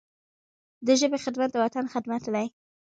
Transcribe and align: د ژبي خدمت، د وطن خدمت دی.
د 0.85 0.87
ژبي 0.99 1.17
خدمت، 1.25 1.49
د 1.51 1.57
وطن 1.63 1.85
خدمت 1.93 2.23
دی. 2.35 2.47